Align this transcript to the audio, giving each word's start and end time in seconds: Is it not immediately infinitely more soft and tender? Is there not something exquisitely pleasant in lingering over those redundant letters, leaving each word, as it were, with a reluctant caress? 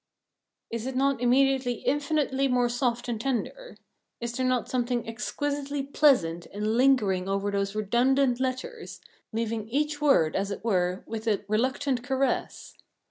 Is 0.71 0.87
it 0.87 0.95
not 0.95 1.21
immediately 1.21 1.73
infinitely 1.73 2.47
more 2.47 2.69
soft 2.69 3.07
and 3.07 3.21
tender? 3.21 3.77
Is 4.19 4.33
there 4.33 4.43
not 4.47 4.67
something 4.67 5.07
exquisitely 5.07 5.83
pleasant 5.83 6.47
in 6.47 6.75
lingering 6.75 7.29
over 7.29 7.51
those 7.51 7.75
redundant 7.75 8.39
letters, 8.39 8.99
leaving 9.31 9.69
each 9.69 10.01
word, 10.01 10.35
as 10.35 10.49
it 10.49 10.65
were, 10.65 11.03
with 11.05 11.27
a 11.27 11.45
reluctant 11.47 12.01
caress? 12.03 12.73